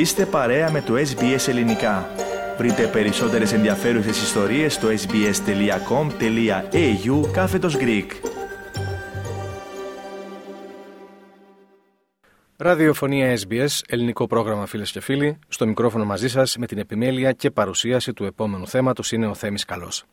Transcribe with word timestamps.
Είστε 0.00 0.26
παρέα 0.26 0.70
με 0.70 0.82
το 0.82 0.94
SBS 0.94 1.48
Ελληνικά. 1.48 2.10
Βρείτε 2.58 2.86
περισσότερες 2.86 3.52
ενδιαφέρουσες 3.52 4.22
ιστορίες 4.22 4.74
στο 4.74 4.88
sbs.com.au 4.88 6.12
κάθετος 7.32 7.76
Greek. 7.80 8.06
Ραδιοφωνία 12.56 13.38
SBS, 13.38 13.80
ελληνικό 13.88 14.26
πρόγραμμα 14.26 14.66
φίλες 14.66 14.90
και 14.90 15.00
φίλοι. 15.00 15.38
Στο 15.48 15.66
μικρόφωνο 15.66 16.04
μαζί 16.04 16.28
σας 16.28 16.56
με 16.56 16.66
την 16.66 16.78
επιμέλεια 16.78 17.32
και 17.32 17.50
παρουσίαση 17.50 18.12
του 18.12 18.24
επόμενου 18.24 18.66
θέματος 18.66 19.12
είναι 19.12 19.26
ο 19.26 19.34
Θέμης 19.34 19.64
Καλός. 19.64 20.04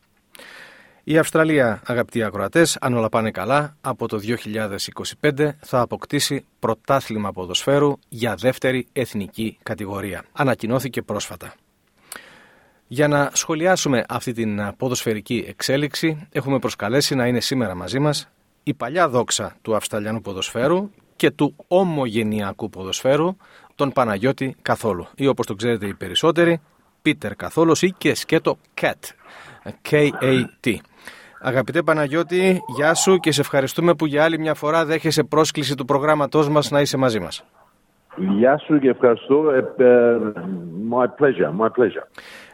Η 1.10 1.18
Αυστραλία, 1.18 1.82
αγαπητοί 1.86 2.24
ακροατές, 2.24 2.78
αν 2.82 2.94
όλα 2.94 3.10
πάνε 3.10 3.32
καλά, 3.32 3.78
από 3.82 4.08
το 4.08 4.20
2025 5.22 5.50
θα 5.60 5.80
αποκτήσει 5.80 6.46
πρωτάθλημα 6.60 7.32
ποδοσφαίρου 7.32 7.94
για 8.10 8.36
δεύτερη 8.36 8.88
εθνική 8.94 9.58
κατηγορία. 9.64 10.24
Ανακοινώθηκε 10.32 11.02
πρόσφατα. 11.02 11.54
Για 12.88 13.08
να 13.08 13.30
σχολιάσουμε 13.34 14.04
αυτή 14.08 14.34
την 14.34 14.74
ποδοσφαιρική 14.78 15.46
εξέλιξη, 15.48 16.28
έχουμε 16.32 16.60
προσκαλέσει 16.60 17.16
να 17.16 17.28
είναι 17.28 17.40
σήμερα 17.40 17.76
μαζί 17.76 18.00
μας 18.00 18.30
η 18.64 18.74
παλιά 18.74 19.10
δόξα 19.10 19.56
του 19.62 19.76
Αυστραλιανού 19.76 20.22
ποδοσφαίρου 20.22 20.90
και 21.16 21.32
του 21.32 21.56
ομογενειακού 21.68 22.70
ποδοσφαίρου, 22.70 23.36
τον 23.76 23.92
Παναγιώτη 23.92 24.56
Καθόλου. 24.62 25.08
Ή 25.16 25.28
όπως 25.28 25.46
τον 25.46 25.58
ξέρετε 25.58 25.88
οι 25.88 25.94
περισσότεροι, 25.94 26.62
Πίτερ 27.02 27.36
Καθόλος 27.36 27.82
ή 27.82 27.92
και 27.98 28.16
σκέτο 28.16 28.58
CAT. 28.82 28.94
K-A-T. 29.90 30.76
Αγαπητέ 31.42 31.82
Παναγιώτη, 31.82 32.62
γεια 32.68 32.94
σου 32.94 33.18
και 33.18 33.32
σε 33.32 33.42
ευχαριστούμε 33.42 33.94
που 33.94 34.06
για 34.06 34.24
άλλη 34.24 34.40
μια 34.40 34.54
φορά 34.54 34.86
δέχεσαι 34.86 35.24
πρόσκληση 35.24 35.76
του 35.76 35.86
προγράμματός 35.86 36.50
μας 36.50 36.72
να 36.72 36.82
είσαι 36.82 36.98
μαζί 36.98 37.20
μας. 37.20 37.44
Γεια 38.16 38.58
σου 38.58 38.80
και 38.80 38.90
ευχαριστώ. 38.90 39.50
Ε, 39.50 39.84
ε, 39.84 40.18
my 40.92 41.06
pleasure, 41.06 41.66
my 41.66 41.68
pleasure. 41.68 42.08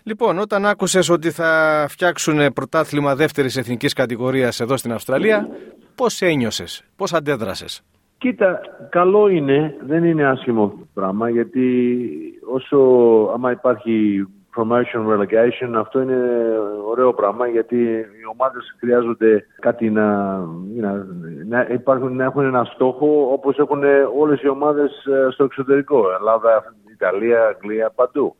Λοιπόν, 0.03 0.37
όταν 0.37 0.65
άκουσες 0.65 1.09
ότι 1.09 1.31
θα 1.31 1.85
φτιάξουν 1.89 2.53
πρωτάθλημα 2.53 3.15
δεύτερης 3.15 3.57
εθνικής 3.57 3.93
κατηγορίας 3.93 4.59
εδώ 4.59 4.77
στην 4.77 4.91
Αυστραλία, 4.91 5.47
πώς 5.95 6.21
ένιωσες, 6.21 6.83
πώς 6.95 7.13
αντέδρασες; 7.13 7.83
Κοίτα, 8.17 8.59
καλό 8.89 9.27
είναι, 9.27 9.75
δεν 9.85 10.03
είναι 10.03 10.27
άσχημο 10.27 10.87
πράγμα, 10.93 11.29
γιατί 11.29 11.87
όσο 12.53 12.77
άμα 13.33 13.51
υπάρχει 13.51 14.25
promotion 14.55 15.05
relegation, 15.13 15.73
αυτό 15.75 16.01
είναι 16.01 16.17
ωραίο 16.89 17.13
πράγμα 17.13 17.47
γιατί 17.47 17.75
οι 17.85 18.25
ομάδες 18.31 18.75
χρειάζονται 18.79 19.45
κάτι 19.59 19.89
να, 19.89 20.37
να, 20.75 21.07
να, 21.47 21.67
υπάρχουν, 21.71 22.15
να 22.15 22.23
έχουν 22.23 22.45
ένα 22.45 22.63
στόχο 22.63 23.31
όπως 23.31 23.57
έχουν 23.57 23.83
όλες 24.17 24.41
οι 24.41 24.47
ομάδες 24.47 25.05
ε, 25.05 25.31
στο 25.31 25.43
εξωτερικό, 25.43 26.03
Ελλάδα, 26.19 26.75
Ιταλία, 26.91 27.45
Αγγλία, 27.45 27.91
παντού. 27.95 28.35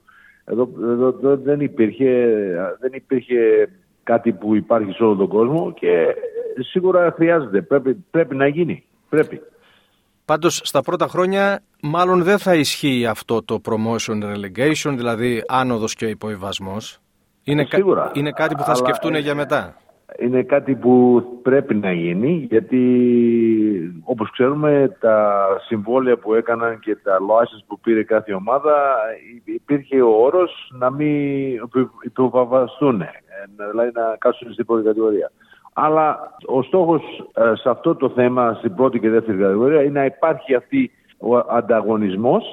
Εδώ, 0.46 0.70
εδώ, 0.82 1.36
δεν, 1.36 1.60
υπήρχε, 1.60 2.36
δεν 2.80 2.92
υπήρχε 2.94 3.70
κάτι 4.04 4.32
που 4.32 4.56
υπάρχει 4.56 4.92
σε 4.92 5.04
όλο 5.04 5.16
τον 5.16 5.28
κόσμο 5.28 5.74
και 5.74 6.16
σίγουρα 6.60 7.12
χρειάζεται, 7.12 7.62
πρέπει, 7.62 8.06
πρέπει 8.12 8.36
να 8.36 8.48
γίνει, 8.48 8.84
πρέπει. 9.10 9.42
Πάντως 10.26 10.62
στα 10.64 10.82
πρώτα 10.82 11.08
χρόνια 11.08 11.62
μάλλον 11.82 12.24
δεν 12.24 12.38
θα 12.38 12.56
ισχύει 12.56 13.06
αυτό 13.06 13.44
το 13.44 13.62
promotion 13.66 14.24
relegation, 14.24 14.94
δηλαδή 14.96 15.44
άνοδος 15.48 15.94
και 15.96 16.06
υποβιβασμός. 16.06 16.98
Είναι, 17.44 17.68
Σίγουρα. 17.70 18.12
είναι 18.14 18.32
κάτι 18.32 18.56
που 18.56 18.64
θα 18.64 18.76
σκεφτούν 18.76 19.16
για 19.16 19.36
μετά; 19.36 19.76
Είναι 20.20 20.44
κάτι 20.44 20.76
που 20.76 21.24
πρέπει 21.42 21.76
να 21.76 21.92
γίνει 21.92 22.48
γιατί 22.50 22.82
όπως 24.04 24.32
ξέρουμε 24.32 24.98
τα 25.00 25.46
συμβόλαια 25.68 26.18
που 26.18 26.34
έκαναν 26.34 26.80
και 26.80 26.96
τα 26.96 27.18
license 27.18 27.64
που 27.68 27.80
πήρε 27.80 28.04
κάθε 28.04 28.34
ομάδα 28.34 28.96
υπήρχε 29.44 30.02
ο 30.02 30.10
όρος 30.10 30.72
να 30.80 30.92
μην 30.92 31.10
υποβαβαστούν, 32.02 33.02
ε, 33.02 33.08
δηλαδή 33.72 33.92
να 33.94 34.16
κάτσουν 34.18 34.54
στην 34.54 34.66
πρώτη 34.66 34.86
κατηγορία. 34.86 35.32
Αλλά 35.74 36.36
ο 36.46 36.64
στόχος 36.64 37.02
ε, 37.34 37.52
σε 37.56 37.70
αυτό 37.70 37.96
το 37.96 38.10
θέμα, 38.10 38.54
στην 38.54 38.76
πρώτη 38.76 39.00
και 39.00 39.10
δεύτερη 39.10 39.38
κατηγορία, 39.38 39.82
είναι 39.82 40.00
να 40.00 40.06
υπάρχει 40.06 40.56
αυτή 40.56 40.92
ο 41.18 41.38
ανταγωνισμός 41.38 42.44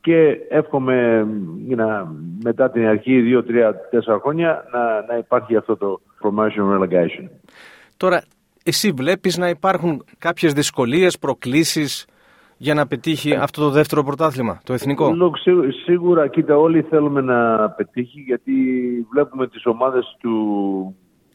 και 0.00 0.38
εύχομαι 0.48 1.26
you 1.68 2.06
μετά 2.42 2.70
την 2.70 2.86
αρχή, 2.86 3.20
δύο, 3.20 3.44
τρία, 3.44 3.74
τέσσερα 3.90 4.18
χρόνια, 4.18 4.64
να, 4.72 5.04
να 5.08 5.16
υπάρχει 5.16 5.56
αυτό 5.56 5.76
το 5.76 6.00
promotion 6.22 6.78
relegation. 6.78 7.28
Τώρα, 7.96 8.22
εσύ 8.64 8.90
βλέπεις 8.90 9.36
να 9.36 9.48
υπάρχουν 9.48 10.04
κάποιες 10.18 10.52
δυσκολίες, 10.52 11.18
προκλήσεις 11.18 12.06
για 12.56 12.74
να 12.74 12.86
πετύχει 12.86 13.34
αυτό 13.34 13.60
το 13.62 13.70
δεύτερο 13.70 14.02
πρωτάθλημα, 14.02 14.60
το 14.64 14.72
εθνικό; 14.72 15.12
Σίγουρα, 15.84 16.28
κοίτα, 16.28 16.56
όλοι 16.56 16.82
θέλουμε 16.82 17.20
να 17.20 17.70
πετύχει 17.70 18.20
γιατί 18.20 18.52
βλέπουμε 19.12 19.48
τις 19.48 19.66
ομάδες 19.66 20.16
του 20.20 20.34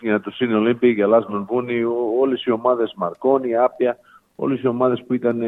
για 0.07 0.21
το 0.21 0.31
Senior 0.39 0.67
Olympic, 0.67 0.93
για 0.93 1.07
Last 1.09 1.45
Βούνι, 1.47 1.83
όλες 2.19 2.43
οι 2.43 2.51
ομάδες 2.51 2.93
Μαρκόνι, 2.97 3.55
Άπια, 3.55 3.97
όλες 4.35 4.61
οι 4.61 4.67
ομάδες 4.67 5.03
που 5.07 5.13
ήταν 5.13 5.41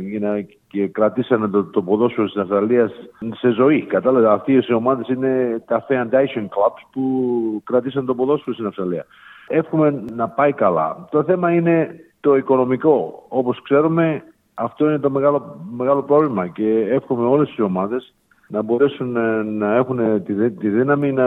για 0.00 0.46
και 0.68 0.86
κρατήσανε 0.88 1.48
το, 1.48 1.64
το 1.64 1.82
ποδόσφαιρο 1.82 2.26
της 2.26 2.36
Αυστραλίας 2.36 2.92
σε 3.34 3.50
ζωή. 3.50 3.82
Κατάλαβες, 3.82 4.28
αυτές 4.28 4.68
οι 4.68 4.72
ομάδες 4.72 5.08
είναι 5.08 5.62
τα 5.66 5.86
foundation 5.88 6.42
clubs 6.42 6.80
που 6.92 7.62
κρατήσαν 7.64 8.06
το 8.06 8.14
ποδόσφαιρο 8.14 8.54
στην 8.54 8.66
Αυστραλία. 8.66 9.06
Εύχομαι 9.48 10.04
να 10.12 10.28
πάει 10.28 10.52
καλά. 10.52 11.06
Το 11.10 11.24
θέμα 11.24 11.52
είναι 11.52 12.00
το 12.20 12.36
οικονομικό. 12.36 13.24
Όπως 13.28 13.62
ξέρουμε, 13.62 14.22
αυτό 14.54 14.88
είναι 14.88 14.98
το 14.98 15.10
μεγάλο, 15.10 15.66
μεγάλο 15.76 16.02
πρόβλημα 16.02 16.48
και 16.48 16.86
εύχομαι 16.90 17.26
όλες 17.26 17.56
οι 17.56 17.62
ομάδες 17.62 18.14
να 18.50 18.62
μπορέσουν 18.62 19.16
ε, 19.16 19.42
να 19.42 19.74
έχουν 19.74 20.24
τη, 20.24 20.50
τη 20.50 20.68
δύναμη 20.68 21.12
να, 21.12 21.24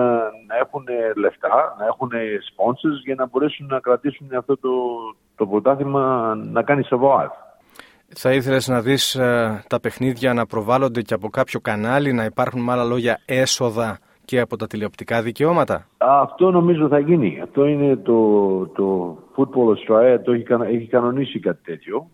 να 0.47 0.55
έχουν 0.61 0.83
λεφτά, 1.15 1.75
να 1.79 1.85
έχουν 1.85 2.09
sponsors 2.49 2.99
για 3.05 3.15
να 3.15 3.27
μπορέσουν 3.27 3.65
να 3.65 3.79
κρατήσουν 3.79 4.27
αυτό 4.37 4.57
το, 4.57 4.69
το 5.35 5.47
πρωτάθλημα 5.47 6.35
να 6.35 6.63
κάνει 6.63 6.83
survive. 6.89 7.31
Θα 8.15 8.33
ήθελες 8.33 8.67
να 8.67 8.81
δεις 8.81 9.15
ε, 9.15 9.63
τα 9.67 9.79
παιχνίδια 9.79 10.33
να 10.33 10.45
προβάλλονται 10.45 11.01
και 11.01 11.13
από 11.13 11.29
κάποιο 11.29 11.59
κανάλι, 11.59 12.13
να 12.13 12.23
υπάρχουν 12.25 12.61
με 12.61 12.71
άλλα 12.71 12.83
λόγια 12.83 13.19
έσοδα 13.25 13.99
και 14.25 14.39
από 14.39 14.55
τα 14.57 14.67
τηλεοπτικά 14.67 15.21
δικαιώματα; 15.21 15.87
Αυτό 15.97 16.51
νομίζω 16.51 16.87
θα 16.87 16.99
γίνει. 16.99 17.39
Αυτό 17.43 17.65
είναι 17.65 17.95
το, 17.95 18.67
το 18.67 19.17
Football 19.35 19.67
Australia, 19.67 20.19
το 20.23 20.31
έχει, 20.31 20.45
έχει 20.75 20.87
κανονίσει 20.87 21.39
κάτι 21.39 21.63
τέτοιο. 21.63 22.09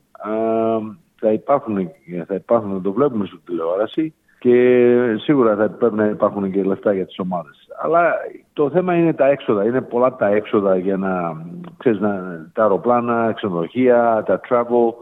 θα 1.20 1.32
υπάρχουν, 1.32 1.90
θα 2.28 2.36
υπάρχουν, 2.36 2.82
το 2.82 2.92
βλέπουμε 2.92 3.26
στο 3.26 3.38
τηλεόραση 3.46 4.14
και 4.40 5.16
σίγουρα 5.18 5.56
θα 5.56 5.70
πρέπει 5.70 5.96
να 5.96 6.06
υπάρχουν 6.06 6.52
και 6.52 6.64
λεφτά 6.64 6.94
για 6.94 7.06
τις 7.06 7.20
ομάδες. 7.20 7.68
Αλλά 7.82 8.14
το 8.54 8.70
θέμα 8.70 8.96
είναι 8.96 9.14
τα 9.14 9.28
έξοδα. 9.28 9.66
Είναι 9.66 9.82
πολλά 9.82 10.16
τα 10.16 10.28
έξοδα 10.28 10.78
για 10.78 10.98
να, 10.98 11.42
ξέρεις, 11.78 12.00
να, 12.00 12.10
τα 12.54 12.62
αεροπλάνα, 12.62 13.34
ξενοδοχεία, 13.36 14.24
τα 14.26 14.40
travel, 14.50 14.94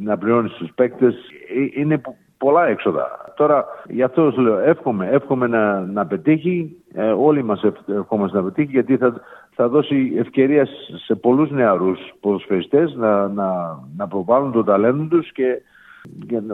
να 0.00 0.18
πληρώνεις 0.18 0.52
τους 0.52 0.70
παίκτες. 0.74 1.14
Ε, 1.14 1.80
είναι 1.80 2.00
πολλά 2.38 2.66
έξοδα. 2.66 3.32
Τώρα, 3.36 3.64
γι' 3.88 4.02
αυτό 4.02 4.30
σου 4.30 4.40
λέω, 4.40 4.58
εύχομαι, 4.58 5.08
εύχομαι 5.10 5.46
να, 5.46 5.80
να 5.80 6.06
πετύχει. 6.06 6.76
Ε, 6.94 7.10
όλοι 7.10 7.42
μας 7.42 7.62
ευχόμαστε 7.86 8.36
να 8.36 8.44
πετύχει, 8.44 8.70
γιατί 8.70 8.96
θα, 8.96 9.20
θα 9.54 9.68
δώσει 9.68 10.12
ευκαιρία 10.18 10.66
σε 11.04 11.14
πολλούς 11.14 11.50
νεαρούς 11.50 11.98
ποδοσφαιριστές 12.20 12.94
να, 12.94 13.28
να, 13.28 13.78
να 13.96 14.08
προβάλλουν 14.08 14.52
το 14.52 14.64
ταλέντο 14.64 15.04
τους 15.04 15.32
και 15.32 15.62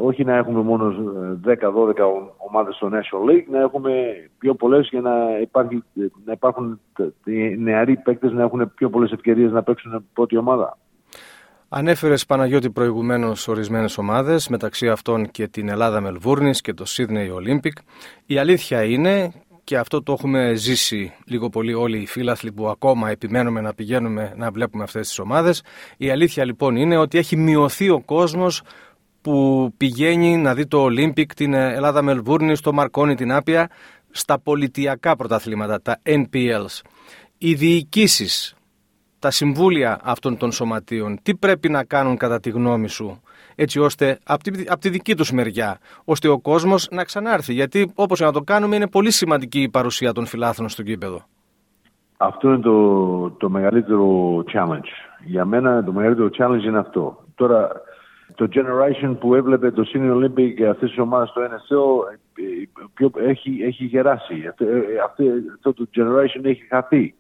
όχι 0.03 0.25
να 0.25 0.37
έχουμε 0.37 0.61
μόνο 0.61 0.95
10-12 1.45 1.49
ε, 1.49 2.03
ομάδες 2.37 2.75
στο 2.75 2.91
National 2.93 3.31
League, 3.31 3.45
να 3.51 3.61
έχουμε 3.61 3.93
πιο 4.39 4.55
πολλές 4.55 4.89
για 4.91 5.01
να, 5.01 5.39
υπάρχει, 5.41 5.83
να 6.25 6.33
υπάρχουν 6.33 6.81
οι 7.25 7.57
νεαροί 7.57 7.97
παίκτες 7.97 8.33
να 8.33 8.43
έχουν 8.43 8.73
πιο 8.75 8.91
πολλές 8.91 9.13
ευκαιρίες 9.13 9.53
να 9.53 9.63
παίξουν 9.63 10.05
πρώτη 10.13 10.37
ομάδα. 10.37 10.79
Ανέφερες 11.69 12.27
Παναγιώτη 12.27 12.71
προηγουμένως 12.71 13.49
ορισμένες 13.49 13.99
ομάδες, 13.99 14.49
μεταξύ 14.49 14.89
αυτών 14.89 15.31
και 15.31 15.49
την 15.49 15.69
Ελλάδα 15.69 16.01
Μελβούρνης 16.01 16.61
και 16.61 16.75
το 16.75 16.85
Sydney 16.87 17.29
Olympic. 17.35 17.73
Η 18.27 18.39
αλήθεια 18.39 18.85
είναι, 18.85 19.33
και 19.65 19.79
αυτό 19.79 20.03
το 20.03 20.13
έχουμε 20.13 20.55
ζήσει 20.55 21.13
λίγο 21.27 21.49
πολύ 21.49 21.75
όλοι 21.75 21.99
οι 21.99 22.07
φίλαθλοι 22.07 22.53
που 22.53 22.69
ακόμα 22.69 23.11
επιμένουμε 23.11 23.61
να 23.61 23.75
πηγαίνουμε 23.75 24.33
να 24.37 24.51
βλέπουμε 24.51 24.83
αυτές 24.83 25.09
τις 25.09 25.19
ομάδες. 25.19 25.63
Η 25.97 26.11
αλήθεια 26.11 26.45
λοιπόν 26.45 26.77
είναι 26.77 26.97
ότι 26.97 27.19
έχει 27.19 27.37
μειωθεί 27.37 27.91
ο 27.91 28.01
κόσμος 28.01 28.63
που 29.25 29.71
πηγαίνει 29.77 30.37
να 30.37 30.55
δει 30.55 30.67
το 30.67 30.85
Olympic, 30.85 31.27
την 31.37 31.55
Ελλάδα 31.55 32.03
Μελβούρνη, 32.03 32.57
στο 32.57 32.73
Μαρκόνι, 32.73 33.15
την 33.15 33.33
Άπια, 33.33 33.69
στα 34.11 34.39
πολιτιακά 34.39 35.17
πρωταθλήματα, 35.17 35.83
τα 35.83 36.01
NPLs. 36.07 36.81
Οι 37.39 37.55
διοικήσεις, 37.55 38.57
τα 39.19 39.31
συμβούλια 39.31 40.01
αυτών 40.03 40.37
των 40.37 40.53
σωματείων, 40.53 41.19
τι 41.23 41.35
πρέπει 41.35 41.69
να 41.69 41.85
κάνουν 41.85 42.17
κατά 42.17 42.41
τη 42.41 42.51
γνώμη 42.51 42.89
σου, 42.89 43.21
έτσι 43.55 43.81
ώστε 43.81 44.19
από 44.25 44.43
τη, 44.43 44.65
από 44.69 44.81
τη 44.81 44.89
δική 44.89 45.15
τους 45.17 45.33
μεριά, 45.33 45.79
ώστε 46.05 46.29
ο 46.29 46.39
κόσμος 46.39 46.89
να 46.91 47.05
ξανάρθει. 47.05 47.53
Γιατί 47.53 47.93
όπως 47.95 48.21
να 48.21 48.33
το 48.33 48.41
κάνουμε 48.41 48.77
είναι 48.77 48.89
πολύ 48.89 49.11
σημαντική 49.11 49.61
η 49.61 49.69
παρουσία 49.69 50.13
των 50.13 50.27
φιλάθλων 50.27 50.69
στο 50.69 50.83
κήπεδο. 50.83 51.23
Αυτό 52.17 52.49
είναι 52.49 52.59
το, 52.61 53.31
το 53.31 53.51
μεγαλύτερο 53.51 54.37
challenge. 54.53 54.91
Για 55.25 55.45
μένα 55.45 55.85
το 55.85 55.93
μεγαλύτερο 55.93 56.29
challenge 56.39 56.65
είναι 56.65 56.79
αυτό. 56.79 57.25
Τώρα 57.35 57.83
το 58.35 58.49
generation 58.53 59.17
που 59.21 59.35
έβλεπε 59.35 59.71
το 59.71 59.85
Senior 59.95 60.15
Olympic 60.15 60.55
και 60.57 60.67
αυτές 60.67 60.89
τις 60.89 60.99
ομάδες 60.99 61.29
στο 61.29 61.43
NSL 61.43 62.17
πιο, 62.95 63.11
έχει, 63.17 63.59
έχει 63.63 63.85
γεράσει. 63.85 64.35
Αυτό, 65.05 65.25
αυτό 65.55 65.75
το 65.75 65.87
generation 65.97 66.45
έχει 66.45 66.63
χαθεί. 66.69 67.15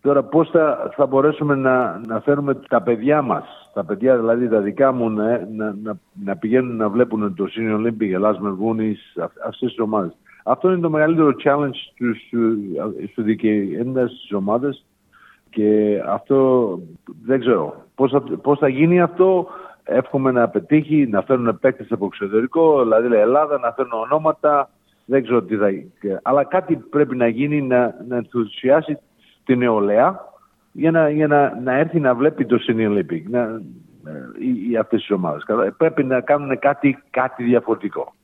Τώρα 0.00 0.22
πώς 0.22 0.50
θα, 0.50 0.92
θα 0.96 1.06
μπορέσουμε 1.06 1.54
να, 1.54 2.00
να 2.06 2.20
φέρουμε 2.20 2.54
τα 2.54 2.82
παιδιά 2.82 3.22
μας, 3.22 3.70
τα 3.74 3.84
παιδιά 3.84 4.16
δηλαδή 4.16 4.48
τα 4.48 4.60
δικά 4.60 4.92
μου, 4.92 5.10
να, 5.10 5.48
να, 5.56 5.74
να, 6.24 6.36
πηγαίνουν 6.36 6.76
να 6.76 6.88
βλέπουν 6.88 7.34
το 7.34 7.46
Senior 7.56 7.86
Olympic, 7.86 8.12
Ελλάς 8.12 8.38
Μερβούνης, 8.38 9.16
αυτές 9.46 9.68
τις 9.68 9.78
ομάδες. 9.80 10.16
Αυτό 10.44 10.70
είναι 10.70 10.80
το 10.80 10.90
μεγαλύτερο 10.90 11.34
challenge 11.44 11.74
στους, 11.92 12.18
στους 13.10 13.24
δικαιέντες 13.24 14.10
στις 14.10 14.32
ομάδες 14.32 14.84
και 15.50 16.00
αυτό 16.06 16.78
δεν 17.24 17.40
ξέρω. 17.40 17.74
Πώς 17.94 18.10
θα, 18.10 18.20
πώς 18.20 18.58
θα 18.58 18.68
γίνει 18.68 19.00
αυτό, 19.00 19.46
εύχομαι 19.84 20.30
να 20.30 20.48
πετύχει, 20.48 21.06
να 21.06 21.22
φέρουν 21.22 21.58
παίκτες 21.58 21.92
από 21.92 22.06
εξωτερικό, 22.06 22.82
δηλαδή 22.82 23.16
Ελλάδα, 23.16 23.58
να 23.58 23.72
φέρουν 23.72 23.92
ονόματα, 23.92 24.70
δεν 25.04 25.22
ξέρω 25.22 25.42
τι 25.42 25.56
θα 25.56 25.70
γίνει. 25.70 25.92
Αλλά 26.22 26.44
κάτι 26.44 26.76
πρέπει 26.76 27.16
να 27.16 27.28
γίνει 27.28 27.62
να, 27.62 27.94
να 28.08 28.16
ενθουσιάσει 28.16 28.98
την 29.44 29.58
νεολαία 29.58 30.28
για 30.72 30.90
να, 30.90 31.10
για 31.10 31.26
να, 31.26 31.60
να 31.60 31.78
έρθει 31.78 32.00
να 32.00 32.14
βλέπει 32.14 32.46
το 32.46 32.58
Senior 32.68 32.98
Olympic 32.98 33.22
να, 33.30 33.60
ή, 34.38 34.70
ή 34.70 34.76
αυτές 34.76 35.00
τις 35.00 35.10
ομάδες. 35.10 35.42
Πρέπει 35.76 36.04
να 36.04 36.20
κάνουν 36.20 36.58
κάτι, 36.58 37.02
κάτι 37.10 37.44
διαφορετικό. 37.44 38.14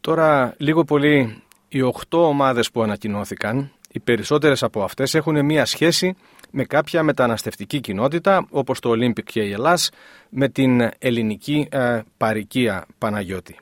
Τώρα 0.00 0.54
λίγο 0.58 0.84
πολύ 0.84 1.42
οι 1.68 1.82
οχτώ 1.82 2.26
ομάδες 2.26 2.70
που 2.70 2.82
ανακοινώθηκαν, 2.82 3.70
οι 3.92 4.00
περισσότερες 4.00 4.62
από 4.62 4.82
αυτές 4.82 5.14
έχουν 5.14 5.44
μία 5.44 5.64
σχέση 5.64 6.16
με 6.50 6.64
κάποια 6.64 7.02
μεταναστευτική 7.02 7.80
κοινότητα 7.80 8.46
όπως 8.50 8.80
το 8.80 8.90
Olympic 8.90 9.22
και 9.24 9.40
η 9.40 9.52
Ελλάς 9.52 9.90
με 10.30 10.48
την 10.48 10.88
ελληνική 10.98 11.68
ε, 11.70 12.00
παρικία 12.16 12.86
Παναγιώτη. 12.98 13.56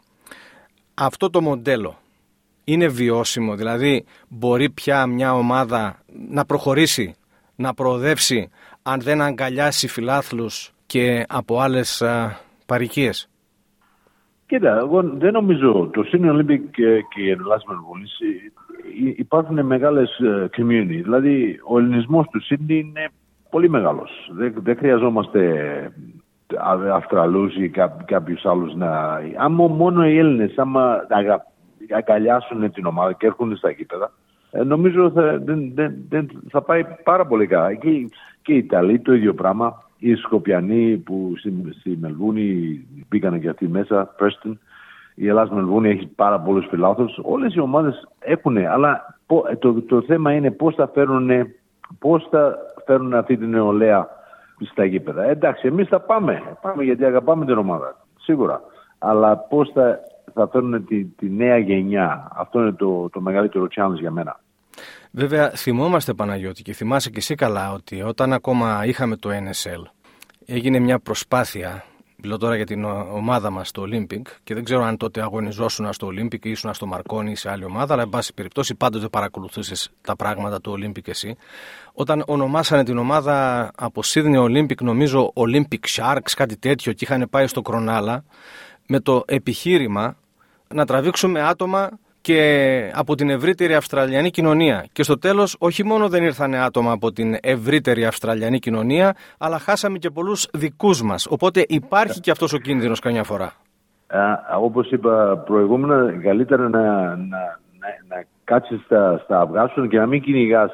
Αυτό 0.94 1.30
το 1.30 1.40
μοντέλο 1.40 1.98
είναι 2.64 2.88
βιώσιμο, 2.88 3.56
δηλαδή 3.56 4.04
μπορεί 4.28 4.70
πια 4.70 5.06
μια 5.06 5.34
ομάδα 5.34 5.98
να 6.28 6.44
προχωρήσει, 6.44 7.14
να 7.56 7.74
προοδεύσει 7.74 8.50
αν 8.82 9.00
δεν 9.00 9.20
αγκαλιάσει 9.20 9.88
φιλάθλους 9.88 10.72
και 10.86 11.24
από 11.28 11.60
άλλες 11.60 12.02
α, 12.02 12.40
παρικίες; 12.66 13.28
Κοίτα, 14.48 14.78
εγώ 14.78 15.02
δεν 15.02 15.32
νομίζω 15.32 15.90
το 15.92 16.04
Senior 16.12 16.32
Olympic 16.36 16.60
και, 16.70 17.02
και 17.14 17.20
η 17.22 17.30
Ελλάς 17.30 17.64
Μελβούνης 17.64 18.18
υπάρχουν 19.16 19.66
μεγάλες 19.66 20.18
ε, 20.18 20.48
community. 20.56 21.00
Δηλαδή 21.02 21.60
ο 21.68 21.78
ελληνισμός 21.78 22.26
του 22.26 22.42
Sydney 22.42 22.70
είναι 22.70 23.08
πολύ 23.50 23.68
μεγάλος. 23.70 24.30
Δεν, 24.32 24.54
δεν 24.62 24.76
χρειαζόμαστε 24.76 25.42
Αυστραλούς 26.94 27.56
ή 27.56 27.70
κάποιους 28.04 28.46
άλλους 28.46 28.74
να... 28.74 29.20
Άμα 29.38 29.66
μόνο 29.66 30.08
οι 30.08 30.18
Έλληνες, 30.18 30.58
άμα 30.58 31.06
αγκαλιάσουν 31.96 32.72
την 32.72 32.86
ομάδα 32.86 33.12
και 33.12 33.26
έρχονται 33.26 33.56
στα 33.56 33.70
γήπεδα, 33.70 34.12
ε, 34.50 34.62
νομίζω 34.62 35.10
θα, 35.10 35.38
δεν, 35.38 35.70
δεν, 35.74 35.94
δεν, 36.08 36.28
θα 36.48 36.62
πάει 36.62 36.84
πάρα 37.04 37.26
πολύ 37.26 37.46
καλά. 37.46 37.74
Και, 37.74 38.08
και 38.42 38.52
οι 38.52 38.56
Ιταλοί 38.56 39.00
το 39.00 39.12
ίδιο 39.14 39.34
πράγμα. 39.34 39.86
Οι 40.00 40.14
Σκοπιανοί 40.14 40.96
που 40.96 41.32
στη, 41.38 41.52
στη 41.78 41.98
Μελβούνη 42.00 42.80
πήγαν 43.08 43.40
και 43.40 43.48
αυτοί 43.48 43.68
μέσα, 43.68 44.14
Preston. 44.18 44.52
Η 45.18 45.28
Ελλάδα 45.28 45.54
Μελβούνη 45.54 45.90
έχει 45.90 46.06
πάρα 46.06 46.40
πολλούς 46.40 46.66
φιλάθλους. 46.66 47.18
Όλες 47.22 47.54
οι 47.54 47.60
ομάδες 47.60 48.08
έχουν, 48.18 48.56
αλλά 48.56 49.18
ε, 49.50 49.56
το, 49.56 49.82
το 49.82 50.02
θέμα 50.02 50.32
είναι 50.32 50.50
πώς 50.50 50.74
θα 50.74 50.90
φέρουν, 50.94 51.30
πώς 51.98 52.26
θα 52.30 52.56
φέρουν 52.86 53.14
αυτή 53.14 53.36
την 53.36 53.50
νεολαία 53.50 54.08
στα 54.70 54.84
γήπεδα. 54.84 55.24
Εντάξει, 55.24 55.66
εμείς 55.66 55.88
θα 55.88 56.00
πάμε. 56.00 56.42
Πάμε 56.60 56.84
γιατί 56.84 57.04
αγαπάμε 57.04 57.44
την 57.44 57.58
ομάδα. 57.58 57.96
Σίγουρα. 58.18 58.60
Αλλά 58.98 59.36
πώς 59.36 59.70
θα 59.74 60.00
θα 60.38 60.48
φέρουν 60.48 60.86
τη, 60.86 61.04
τη 61.04 61.30
νέα 61.30 61.58
γενιά. 61.58 62.28
Αυτό 62.34 62.60
είναι 62.60 62.72
το, 62.72 63.08
το 63.10 63.20
μεγαλύτερο 63.20 63.66
challenge 63.76 64.00
για 64.00 64.10
μένα. 64.10 64.40
Βέβαια, 65.10 65.50
θυμόμαστε 65.50 66.14
Παναγιώτη 66.14 66.62
και 66.62 66.72
θυμάσαι 66.72 67.10
και 67.10 67.18
εσύ 67.18 67.34
καλά 67.34 67.72
ότι 67.72 68.02
όταν 68.02 68.32
ακόμα 68.32 68.82
είχαμε 68.84 69.16
το 69.16 69.28
NSL 69.30 69.90
έγινε 70.46 70.78
μια 70.78 70.98
προσπάθεια 70.98 71.84
Μιλώ 72.22 72.36
τώρα 72.36 72.56
για 72.56 72.66
την 72.66 72.84
ομάδα 72.84 73.50
μας 73.50 73.68
στο 73.68 73.82
Olympic 73.82 74.22
και 74.44 74.54
δεν 74.54 74.64
ξέρω 74.64 74.84
αν 74.84 74.96
τότε 74.96 75.22
αγωνιζόσουν 75.22 75.92
στο 75.92 76.06
Olympic 76.06 76.44
ή 76.46 76.50
ήσουν 76.50 76.74
στο 76.74 76.86
Μαρκόνι 76.86 77.30
ή 77.30 77.34
σε 77.34 77.50
άλλη 77.50 77.64
ομάδα, 77.64 77.92
αλλά 77.92 78.02
εν 78.02 78.08
πάση 78.08 78.34
περιπτώσει 78.34 78.74
πάντοτε 78.74 79.08
παρακολουθούσες 79.08 79.90
τα 80.00 80.16
πράγματα 80.16 80.60
του 80.60 80.78
Olympic 80.78 81.08
εσύ. 81.08 81.36
Όταν 81.92 82.22
ονομάσανε 82.26 82.84
την 82.84 82.98
ομάδα 82.98 83.70
από 83.76 84.02
Sydney 84.04 84.42
Olympic, 84.42 84.82
νομίζω 84.82 85.32
Olympic 85.34 85.96
Sharks, 85.96 86.30
κάτι 86.36 86.56
τέτοιο, 86.56 86.92
και 86.92 87.04
είχαν 87.04 87.26
πάει 87.30 87.46
στο 87.46 87.62
Κρονάλα, 87.62 88.24
με 88.86 89.00
το 89.00 89.22
επιχείρημα 89.26 90.16
να 90.74 90.84
τραβήξουμε 90.84 91.42
άτομα 91.42 91.90
και 92.28 92.90
από 92.94 93.14
την 93.14 93.30
ευρύτερη 93.30 93.74
Αυστραλιανή 93.74 94.30
κοινωνία. 94.30 94.86
Και 94.92 95.02
στο 95.02 95.18
τέλος 95.18 95.56
όχι 95.58 95.84
μόνο 95.84 96.08
δεν 96.08 96.22
ήρθαν 96.22 96.54
άτομα 96.54 96.92
από 96.92 97.12
την 97.12 97.36
ευρύτερη 97.42 98.04
Αυστραλιανή 98.04 98.58
κοινωνία, 98.58 99.16
αλλά 99.38 99.58
χάσαμε 99.58 99.98
και 99.98 100.10
πολλούς 100.10 100.48
δικούς 100.52 101.02
μας. 101.02 101.26
Οπότε 101.30 101.64
υπάρχει 101.68 102.20
και 102.20 102.30
αυτός 102.30 102.52
ο 102.52 102.58
κίνδυνος 102.58 103.00
καμιά 103.00 103.24
φορά. 103.24 103.52
Α, 104.06 104.56
όπως 104.60 104.90
είπα 104.90 105.42
προηγούμενα, 105.46 106.12
καλύτερα 106.22 106.68
να, 106.68 106.80
να, 107.16 107.16
να, 107.16 107.88
να 108.08 108.24
κάτσεις 108.44 108.80
στα, 108.84 109.20
στα 109.24 109.40
αυγά 109.40 109.68
σου 109.68 109.88
και 109.88 109.98
να 109.98 110.06
μην 110.06 110.20
κυνηγάς 110.20 110.72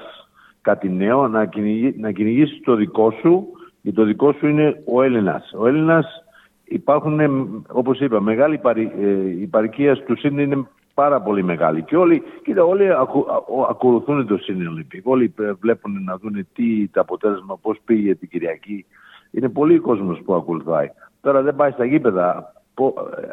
κάτι 0.60 0.88
νέο, 0.88 1.28
να, 1.28 1.44
κυνηγήσει 1.46 2.00
να 2.00 2.12
κυνηγήσεις 2.12 2.60
το 2.64 2.74
δικό 2.74 3.10
σου, 3.20 3.46
γιατί 3.80 3.98
το 3.98 4.04
δικό 4.04 4.32
σου 4.32 4.46
είναι 4.46 4.82
ο 4.94 5.02
Έλληνας. 5.02 5.52
Ο 5.58 5.66
Έλληνας 5.66 6.06
υπάρχουν, 6.64 7.20
όπως 7.68 8.00
είπα, 8.00 8.20
μεγάλη 8.20 8.58
παροι, 8.58 8.92
ε, 9.00 9.40
η 9.40 9.46
παροικία 9.46 9.96
του 10.04 10.18
Σίδνεϊ 10.18 10.42
είναι 10.42 10.66
πάρα 10.94 11.20
πολύ 11.20 11.42
μεγάλη. 11.42 11.82
Και 11.82 11.96
όλοι, 11.96 12.22
κοίτα, 12.42 12.64
όλοι 12.64 12.88
ακολουθούν 13.68 14.26
το 14.26 14.36
Sydney 14.36 14.66
Olympic. 14.66 15.06
Όλοι 15.06 15.34
βλέπουν 15.60 16.04
να 16.04 16.18
δουν 16.18 16.46
τι 16.54 16.88
το 16.88 17.00
αποτέλεσμα, 17.00 17.58
πώς 17.62 17.78
πήγε 17.84 18.14
την 18.14 18.28
Κυριακή. 18.28 18.86
Είναι 19.30 19.48
πολύ 19.48 19.78
κόσμος 19.78 20.20
που 20.24 20.34
ακολουθάει. 20.34 20.90
Τώρα 21.20 21.42
δεν 21.42 21.56
πάει 21.56 21.70
στα 21.70 21.84
γήπεδα. 21.84 22.52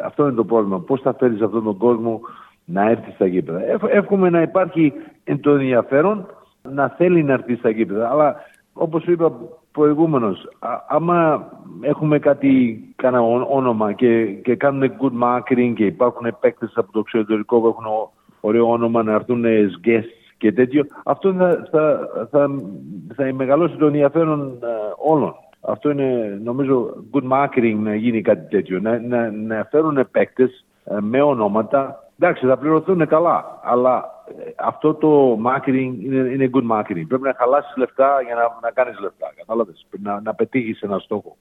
Αυτό 0.05 0.23
είναι 0.23 0.35
το 0.35 0.45
πρόβλημα. 0.45 0.79
Πώς 0.79 1.01
θα 1.01 1.13
φέρεις 1.13 1.41
αυτόν 1.41 1.63
τον 1.63 1.77
κόσμο 1.77 2.21
να 2.65 2.89
έρθει 2.89 3.11
στα 3.11 3.25
γήπεδα. 3.25 3.61
Εύχομαι 3.89 4.29
να 4.29 4.41
υπάρχει 4.41 4.93
το 5.39 5.51
ενδιαφέρον 5.51 6.25
να 6.61 6.87
θέλει 6.87 7.23
να 7.23 7.33
έρθει 7.33 7.55
στα 7.55 7.69
γήπεδα. 7.69 8.09
Αλλά 8.09 8.35
όπως 8.73 9.05
είπα 9.05 9.33
προηγούμενος, 9.71 10.47
άμα 10.87 11.49
έχουμε 11.81 12.19
κάτι, 12.19 12.83
κάνα 12.95 13.21
όνομα 13.49 13.93
και, 13.93 14.25
και 14.25 14.55
κάνουν 14.55 14.91
good 15.01 15.23
marketing 15.23 15.73
και 15.75 15.85
υπάρχουν 15.85 16.37
παίκτες 16.39 16.73
από 16.75 16.91
το 16.91 16.99
εξωτερικό 16.99 17.59
που 17.59 17.67
έχουν 17.67 17.85
ωραίο 18.41 18.69
όνομα 18.69 19.03
να 19.03 19.13
έρθουν 19.13 19.43
as 19.45 19.87
guests 19.87 20.21
και 20.37 20.51
τέτοιο, 20.51 20.85
αυτό 21.03 21.33
θα, 21.33 21.67
θα, 21.71 21.99
θα, 22.31 22.49
θα 23.15 23.33
μεγαλώσει 23.33 23.75
το 23.75 23.85
ενδιαφέρον 23.85 24.59
όλων. 25.05 25.35
Αυτό 25.61 25.89
είναι 25.89 26.39
νομίζω 26.43 26.93
good 27.11 27.31
marketing 27.31 27.75
να 27.77 27.95
γίνει 27.95 28.21
κάτι 28.21 28.49
τέτοιο, 28.49 28.79
να, 28.79 28.99
να, 28.99 29.31
να 29.31 29.67
φέρουν 29.71 30.07
παίκτες 30.11 30.65
με 30.99 31.21
ονόματα. 31.21 32.03
Εντάξει, 32.19 32.45
θα 32.45 32.57
πληρωθούν 32.57 33.07
καλά, 33.07 33.59
αλλά 33.63 34.20
αυτό 34.55 34.93
το 34.93 35.37
marketing 35.45 35.93
είναι, 36.03 36.29
είναι 36.29 36.49
good 36.53 36.71
marketing. 36.71 37.05
Πρέπει 37.07 37.23
να 37.23 37.35
χαλάσεις 37.37 37.75
λεφτά 37.75 38.21
για 38.25 38.35
να, 38.35 38.41
να 38.61 38.71
κάνεις 38.71 38.99
λεφτά. 38.99 39.33
Κατάλαβες; 39.35 39.85
Να, 40.01 40.21
να 40.21 40.33
πετύχεις 40.33 40.81
ένα 40.81 40.99
στόχο. 40.99 41.37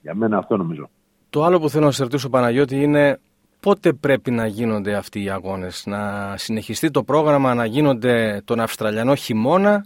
Για 0.00 0.14
μένα 0.14 0.38
αυτό 0.38 0.56
νομίζω. 0.56 0.88
Το 1.30 1.44
άλλο 1.44 1.60
που 1.60 1.68
θέλω 1.68 1.84
να 1.84 1.90
σε 1.90 2.02
ρωτήσω, 2.02 2.28
Παναγιώτη, 2.28 2.82
είναι 2.82 3.20
πότε 3.60 3.92
πρέπει 3.92 4.30
να 4.30 4.46
γίνονται 4.46 4.94
αυτοί 4.94 5.24
οι 5.24 5.30
αγώνες; 5.30 5.86
Να 5.86 6.32
συνεχιστεί 6.36 6.90
το 6.90 7.02
πρόγραμμα 7.02 7.54
να 7.54 7.64
γίνονται 7.64 8.42
τον 8.44 8.60
Αυστραλιανό 8.60 9.14
χειμώνα 9.14 9.84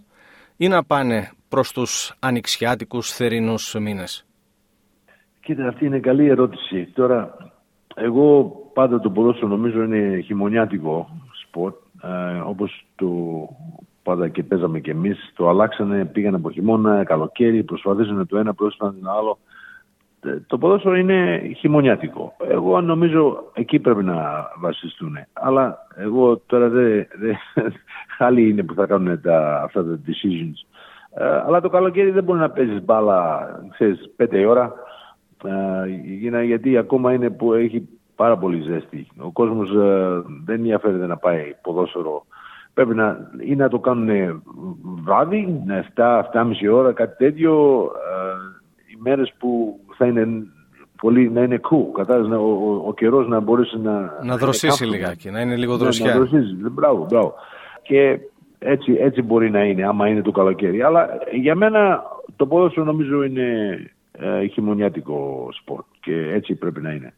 ή 0.57 0.67
να 0.67 0.83
πάνε 0.83 1.31
προς 1.49 1.71
τους 1.71 2.13
ανοιξιάτικους 2.19 3.11
θερινούς 3.11 3.75
μήνες; 3.79 4.25
Κοίτα, 5.41 5.67
αυτή 5.67 5.85
είναι 5.85 5.99
καλή 5.99 6.27
ερώτηση. 6.27 6.85
Τώρα, 6.93 7.37
εγώ 7.95 8.51
πάντα 8.73 8.99
το 8.99 9.09
ποδόσφαιρο 9.09 9.47
νομίζω 9.47 9.83
είναι 9.83 10.19
χειμωνιάτικο 10.19 11.09
σπορ 11.41 11.73
ε, 12.01 12.39
όπως 12.45 12.85
το 12.95 13.07
πάντα 14.03 14.27
και 14.27 14.43
παίζαμε 14.43 14.79
και 14.79 14.91
εμείς, 14.91 15.31
το 15.35 15.49
αλλάξανε, 15.49 16.05
πήγαν 16.05 16.35
από 16.35 16.51
χειμώνα, 16.51 17.03
καλοκαίρι, 17.03 17.63
προσπαθήσανε 17.63 18.25
το 18.25 18.37
ένα, 18.37 18.53
πρόσφατα 18.53 18.95
το 19.03 19.11
άλλο. 19.11 19.37
Ε, 20.23 20.39
το 20.47 20.57
ποδόσφαιρο 20.57 20.95
είναι 20.95 21.41
χειμωνιάτικο. 21.57 22.35
Εγώ 22.47 22.81
νομίζω 22.81 23.43
εκεί 23.53 23.79
πρέπει 23.79 24.03
να 24.03 24.49
βασιστούν. 24.59 25.17
Αλλά 25.33 25.77
εγώ 25.95 26.37
τώρα 26.37 26.69
δεν... 26.69 27.07
Δε, 27.19 27.33
άλλοι 28.25 28.49
είναι 28.49 28.63
που 28.63 28.73
θα 28.73 28.85
κάνουν 28.85 29.21
τα, 29.21 29.61
αυτά 29.63 29.83
τα 29.83 29.99
decisions. 30.07 30.77
Ε, 31.13 31.25
αλλά 31.25 31.61
το 31.61 31.69
καλοκαίρι 31.69 32.11
δεν 32.11 32.23
μπορεί 32.23 32.39
να 32.39 32.49
παίζεις 32.49 32.83
μπάλα, 32.83 33.47
ξέρεις, 33.71 34.11
πέντε 34.15 34.45
ώρα. 34.45 34.73
Ε, 36.33 36.43
γιατί 36.43 36.77
ακόμα 36.77 37.13
είναι 37.13 37.29
που 37.29 37.53
έχει 37.53 37.87
πάρα 38.21 38.37
πολύ 38.37 38.61
ζέστη. 38.61 39.07
Ο 39.17 39.31
κόσμος 39.31 39.69
ε, 39.69 40.23
δεν 40.45 40.55
ενδιαφέρεται 40.55 41.05
να 41.05 41.17
πάει 41.17 41.55
ποδόσφαιρο. 41.61 42.25
Πρέπει 42.73 42.95
να, 42.95 43.31
ή 43.39 43.55
να 43.55 43.69
το 43.69 43.79
κάνουν 43.79 44.41
βράδυ, 45.03 45.63
7-7,5 45.95 46.21
ώρα, 46.73 46.91
κάτι 46.91 47.15
τέτοιο, 47.17 47.83
ε, 47.83 48.91
οι 48.91 48.97
μέρες 48.99 49.33
που 49.37 49.79
θα 49.97 50.05
είναι 50.05 50.27
πολύ 51.01 51.29
να 51.29 51.41
είναι 51.41 51.59
cool. 51.69 51.91
Κατάλαβες 51.93 52.37
ο, 52.37 52.43
ο, 52.43 52.83
ο 52.87 52.93
καιρός 52.93 53.27
να 53.27 53.39
μπορέσει 53.39 53.79
να. 53.79 54.19
Να 54.23 54.37
δροσίσει 54.37 54.85
λιγάκι, 54.85 55.29
να 55.29 55.41
είναι 55.41 55.55
λίγο 55.55 55.77
δροσιά. 55.77 56.05
Ναι, 56.05 56.11
να 56.11 56.17
δροσίσει. 56.17 56.55
Μπράβο, 56.55 57.05
μπράβο. 57.09 57.33
Και 57.81 58.19
έτσι, 58.59 58.97
έτσι 58.99 59.21
μπορεί 59.21 59.49
να 59.49 59.63
είναι, 59.63 59.87
άμα 59.87 60.07
είναι 60.07 60.21
το 60.21 60.31
καλοκαίρι. 60.31 60.81
Αλλά 60.81 61.09
για 61.31 61.55
μένα 61.55 62.03
το 62.35 62.45
ποδόσφαιρο 62.45 62.85
νομίζω 62.85 63.23
είναι 63.23 63.47
ε, 64.11 64.45
χειμωνιάτικο 64.45 65.49
σπορ 65.51 65.83
και 65.99 66.31
έτσι 66.33 66.55
πρέπει 66.55 66.81
να 66.81 66.91
είναι. 66.91 67.13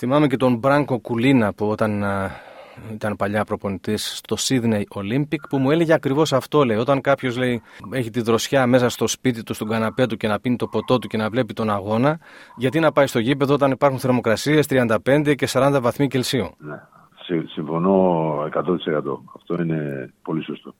Θυμάμαι 0.00 0.26
και 0.26 0.36
τον 0.36 0.56
Μπράνκο 0.56 0.98
Κουλίνα 1.00 1.52
που 1.52 1.68
όταν 1.68 2.02
ε, 2.02 2.30
ήταν 2.92 3.16
παλιά 3.16 3.44
προπονητής 3.44 4.16
στο 4.16 4.36
Sydney 4.38 4.82
Olympic 4.94 5.40
που 5.48 5.58
μου 5.58 5.70
έλεγε 5.70 5.92
ακριβώς 5.92 6.32
αυτό. 6.32 6.64
Λέει, 6.64 6.76
όταν 6.76 7.00
κάποιος 7.00 7.36
έχει 7.90 8.10
τη 8.10 8.20
δροσιά 8.20 8.66
μέσα 8.66 8.88
στο 8.88 9.06
σπίτι 9.06 9.42
του, 9.42 9.54
στον 9.54 9.68
καναπέ 9.68 10.06
του 10.06 10.16
και 10.16 10.28
να 10.28 10.40
πίνει 10.40 10.56
το 10.56 10.66
ποτό 10.66 10.98
του 10.98 11.08
και 11.08 11.16
να 11.16 11.30
βλέπει 11.30 11.52
τον 11.52 11.70
αγώνα, 11.70 12.18
γιατί 12.56 12.80
να 12.80 12.92
πάει 12.92 13.06
στο 13.06 13.18
γήπεδο 13.18 13.54
όταν 13.54 13.70
υπάρχουν 13.70 13.98
θερμοκρασίες 13.98 14.66
35 14.70 15.34
και 15.36 15.48
40 15.50 15.78
βαθμοί 15.82 16.06
Κελσίου; 16.08 16.54
Ναι, 16.58 16.80
συμφωνώ 17.54 18.34
100%. 18.54 18.60
Αυτό 19.34 19.62
είναι 19.62 20.12
πολύ 20.22 20.42
σωστό. 20.44 20.74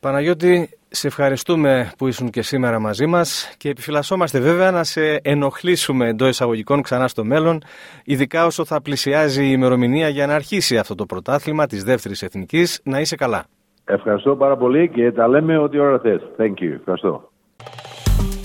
Παναγιώτη, 0.00 0.68
σε 0.88 1.06
ευχαριστούμε 1.06 1.92
που 1.98 2.06
ήσουν 2.06 2.30
και 2.30 2.42
σήμερα 2.42 2.78
μαζί 2.78 3.06
μας 3.06 3.54
και 3.56 3.68
επιφυλασσόμαστε 3.68 4.40
βέβαια 4.40 4.70
να 4.70 4.84
σε 4.84 5.20
ενοχλήσουμε 5.22 6.08
εντός 6.08 6.28
εισαγωγικών 6.28 6.82
ξανά 6.82 7.08
στο 7.08 7.24
μέλλον, 7.24 7.62
ειδικά 8.04 8.46
όσο 8.46 8.64
θα 8.64 8.82
πλησιάζει 8.82 9.44
η 9.44 9.50
ημερομηνία 9.52 10.08
για 10.08 10.26
να 10.26 10.34
αρχίσει 10.34 10.78
αυτό 10.78 10.94
το 10.94 11.06
πρωτάθλημα 11.06 11.66
της 11.66 11.84
δεύτερης 11.84 12.22
εθνικής. 12.22 12.80
Να 12.84 13.00
είσαι 13.00 13.16
καλά. 13.16 13.44
Ευχαριστώ 13.84 14.36
πάρα 14.36 14.56
πολύ 14.56 14.88
και 14.88 15.12
τα 15.12 15.28
λέμε 15.28 15.58
ό,τι 15.58 15.78
ώρα 15.78 15.98
θες. 15.98 16.20
Thank 16.38 16.62
you. 16.62 16.72
Ευχαριστώ. 16.78 17.30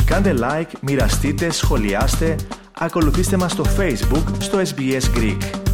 Κάντε 0.06 0.34
like, 0.38 0.72
μοιραστείτε, 0.82 1.50
σχολιάστε, 1.50 2.36
ακολουθήστε 2.80 3.38
μας 3.38 3.52
στο 3.52 3.64
Facebook, 3.64 4.26
στο 4.40 4.58
SBS 4.60 5.18
Greek. 5.18 5.64